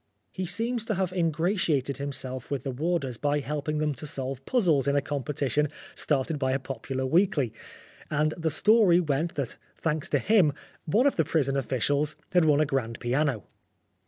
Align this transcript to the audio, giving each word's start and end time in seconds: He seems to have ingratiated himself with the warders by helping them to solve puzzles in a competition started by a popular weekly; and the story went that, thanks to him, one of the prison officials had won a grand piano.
He 0.31 0.47
seems 0.47 0.83
to 0.85 0.95
have 0.95 1.13
ingratiated 1.13 1.97
himself 1.97 2.49
with 2.49 2.63
the 2.63 2.71
warders 2.71 3.17
by 3.17 3.37
helping 3.39 3.77
them 3.77 3.93
to 3.93 4.07
solve 4.07 4.43
puzzles 4.47 4.87
in 4.87 4.95
a 4.95 4.99
competition 5.03 5.69
started 5.93 6.39
by 6.39 6.53
a 6.53 6.59
popular 6.59 7.05
weekly; 7.05 7.53
and 8.09 8.33
the 8.35 8.49
story 8.49 8.99
went 8.99 9.35
that, 9.35 9.57
thanks 9.75 10.09
to 10.09 10.17
him, 10.17 10.53
one 10.85 11.05
of 11.05 11.17
the 11.17 11.23
prison 11.23 11.55
officials 11.55 12.15
had 12.31 12.45
won 12.45 12.59
a 12.61 12.65
grand 12.65 12.99
piano. 12.99 13.43